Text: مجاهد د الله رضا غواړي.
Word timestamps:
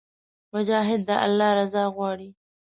مجاهد 0.53 1.01
د 1.07 1.09
الله 1.25 1.49
رضا 1.59 1.83
غواړي. 1.95 2.29